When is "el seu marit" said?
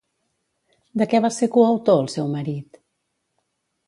2.05-2.81